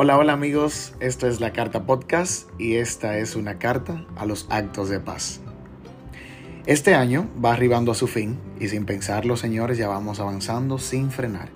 [0.00, 4.46] Hola, hola amigos, esto es la Carta Podcast y esta es una carta a los
[4.48, 5.40] actos de paz.
[6.66, 11.10] Este año va arribando a su fin y sin pensarlo, señores, ya vamos avanzando sin
[11.10, 11.48] frenar.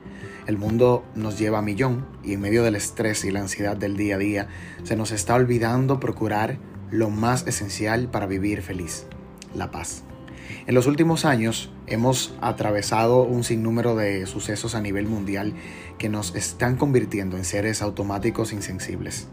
[0.49, 3.97] El mundo nos lleva a millón y en medio del estrés y la ansiedad del
[3.97, 4.49] día a día
[4.83, 6.59] se nos está olvidando procurar
[6.91, 9.07] lo más esencial para vivir feliz,
[9.55, 10.03] la paz.
[10.67, 15.55] En los últimos años hemos atravesado un sinnúmero de sucesos a nivel mundial
[15.99, 19.27] que nos están convirtiendo en seres automáticos insensibles.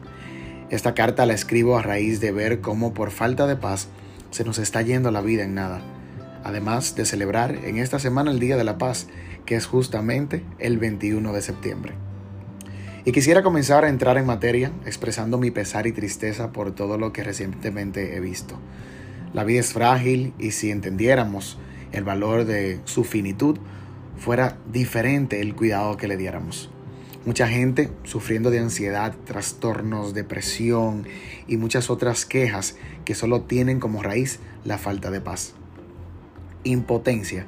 [0.69, 3.87] Esta carta la escribo a raíz de ver cómo por falta de paz
[4.31, 5.81] se nos está yendo la vida en nada.
[6.43, 9.07] Además de celebrar en esta semana el Día de la Paz,
[9.45, 11.93] que es justamente el 21 de septiembre.
[13.05, 17.11] Y quisiera comenzar a entrar en materia expresando mi pesar y tristeza por todo lo
[17.13, 18.59] que recientemente he visto.
[19.33, 21.59] La vida es frágil y si entendiéramos
[21.91, 23.57] el valor de su finitud,
[24.17, 26.71] fuera diferente el cuidado que le diéramos.
[27.25, 31.05] Mucha gente sufriendo de ansiedad, trastornos, depresión
[31.47, 35.53] y muchas otras quejas que solo tienen como raíz la falta de paz.
[36.63, 37.45] Impotencia.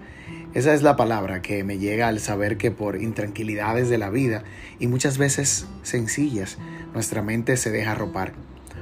[0.54, 4.44] Esa es la palabra que me llega al saber que por intranquilidades de la vida
[4.80, 6.58] y muchas veces sencillas,
[6.94, 8.34] nuestra mente se deja ropar.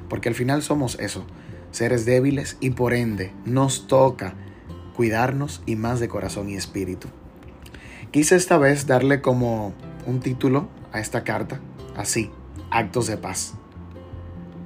[0.10, 1.26] Porque al final somos eso,
[1.72, 4.34] seres débiles y por ende nos toca
[4.96, 7.08] cuidarnos y más de corazón y espíritu.
[8.12, 9.74] Quise esta vez darle como
[10.06, 11.60] un título a esta carta,
[11.96, 12.32] así,
[12.72, 13.54] actos de paz.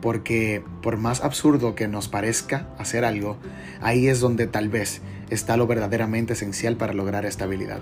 [0.01, 3.37] Porque por más absurdo que nos parezca hacer algo,
[3.81, 7.81] ahí es donde tal vez está lo verdaderamente esencial para lograr estabilidad.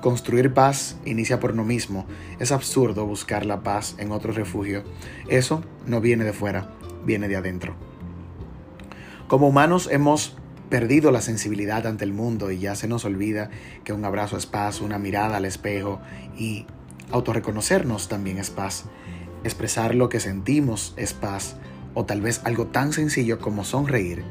[0.00, 2.06] Construir paz inicia por uno mismo.
[2.38, 4.84] Es absurdo buscar la paz en otro refugio.
[5.28, 6.70] Eso no viene de fuera,
[7.04, 7.87] viene de adentro.
[9.28, 10.34] Como humanos hemos
[10.70, 13.50] perdido la sensibilidad ante el mundo y ya se nos olvida
[13.84, 16.00] que un abrazo es paz, una mirada al espejo
[16.38, 16.64] y
[17.10, 18.86] autorreconocernos también es paz.
[19.44, 21.56] Expresar lo que sentimos es paz
[21.92, 24.24] o tal vez algo tan sencillo como sonreír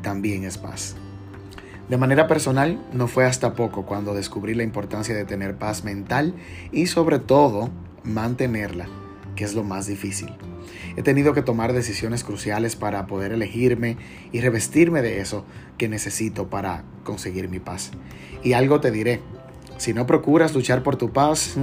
[0.00, 0.94] también es paz.
[1.88, 6.34] De manera personal, no fue hasta poco cuando descubrí la importancia de tener paz mental
[6.70, 7.70] y sobre todo
[8.04, 8.86] mantenerla,
[9.36, 10.32] que es lo más difícil.
[10.96, 13.96] He tenido que tomar decisiones cruciales para poder elegirme
[14.32, 15.44] y revestirme de eso
[15.78, 17.92] que necesito para conseguir mi paz.
[18.42, 19.20] Y algo te diré,
[19.76, 21.56] si no procuras luchar por tu paz,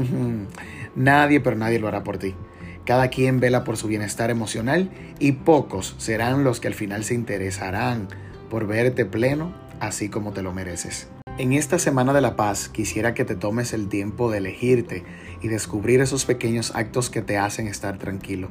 [0.95, 2.35] nadie pero nadie lo hará por ti.
[2.85, 7.15] Cada quien vela por su bienestar emocional y pocos serán los que al final se
[7.15, 8.07] interesarán
[8.49, 11.07] por verte pleno así como te lo mereces.
[11.39, 15.03] En esta Semana de la Paz quisiera que te tomes el tiempo de elegirte
[15.41, 18.49] y descubrir esos pequeños actos que te hacen estar tranquilo.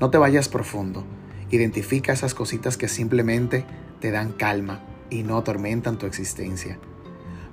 [0.00, 1.04] No te vayas profundo.
[1.52, 3.64] Identifica esas cositas que simplemente
[4.00, 6.80] te dan calma y no atormentan tu existencia.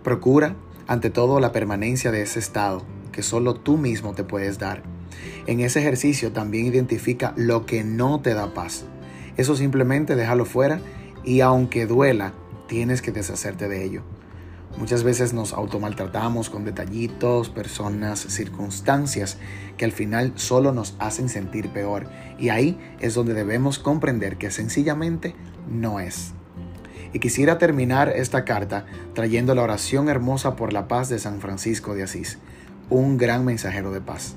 [0.03, 0.55] Procura,
[0.87, 4.81] ante todo, la permanencia de ese estado que solo tú mismo te puedes dar.
[5.45, 8.85] En ese ejercicio también identifica lo que no te da paz.
[9.37, 10.81] Eso simplemente déjalo fuera
[11.23, 12.33] y aunque duela,
[12.67, 14.01] tienes que deshacerte de ello.
[14.77, 19.37] Muchas veces nos automaltratamos con detallitos, personas, circunstancias
[19.77, 22.07] que al final solo nos hacen sentir peor
[22.39, 25.35] y ahí es donde debemos comprender que sencillamente
[25.69, 26.33] no es.
[27.13, 31.93] Y quisiera terminar esta carta trayendo la oración hermosa por la paz de San Francisco
[31.93, 32.39] de Asís,
[32.89, 34.35] un gran mensajero de paz.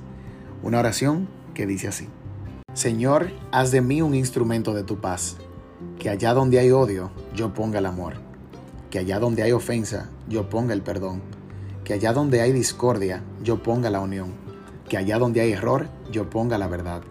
[0.63, 2.09] Una oración que dice así.
[2.75, 5.39] Señor, haz de mí un instrumento de tu paz,
[5.99, 8.27] que allá donde hay odio, yo ponga el amor
[8.91, 11.23] que allá donde hay ofensa, yo ponga el perdón,
[11.85, 14.35] que allá donde hay discordia, yo ponga la unión,
[14.89, 17.03] que allá donde hay error, yo ponga la verdad,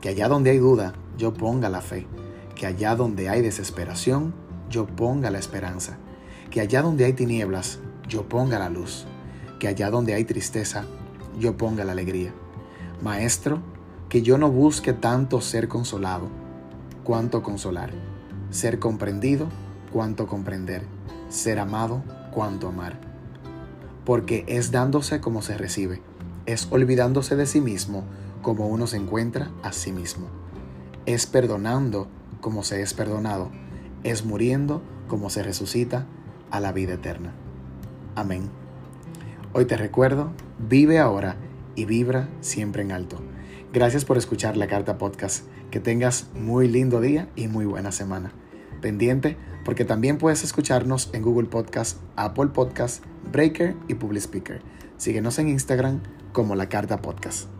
[0.00, 2.06] que allá donde hay duda, yo ponga la fe,
[2.54, 4.34] que allá donde hay desesperación,
[4.70, 5.98] yo ponga la esperanza,
[6.50, 9.06] que allá donde hay tinieblas, yo ponga la luz,
[9.58, 10.84] que allá donde hay tristeza,
[11.38, 12.32] yo ponga la alegría.
[13.02, 13.60] Maestro,
[14.08, 16.28] que yo no busque tanto ser consolado,
[17.04, 17.90] cuanto consolar,
[18.50, 19.48] ser comprendido,
[19.92, 20.97] cuanto comprender
[21.28, 22.02] ser amado
[22.32, 22.98] cuanto amar.
[24.04, 26.00] Porque es dándose como se recibe,
[26.46, 28.04] es olvidándose de sí mismo
[28.42, 30.28] como uno se encuentra a sí mismo.
[31.06, 32.08] Es perdonando
[32.40, 33.50] como se es perdonado,
[34.04, 36.06] es muriendo como se resucita
[36.50, 37.32] a la vida eterna.
[38.14, 38.48] Amén.
[39.52, 41.36] Hoy te recuerdo, vive ahora
[41.74, 43.20] y vibra siempre en alto.
[43.72, 45.44] Gracias por escuchar la carta podcast.
[45.70, 48.32] Que tengas muy lindo día y muy buena semana
[48.80, 54.62] pendiente porque también puedes escucharnos en Google Podcast, Apple Podcast, Breaker y Public Speaker.
[54.96, 56.00] Síguenos en Instagram
[56.32, 57.57] como La Carta Podcast.